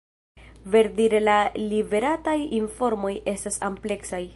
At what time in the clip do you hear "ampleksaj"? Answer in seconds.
3.71-4.25